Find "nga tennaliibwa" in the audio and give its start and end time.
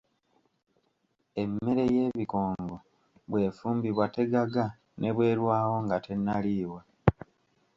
5.85-6.81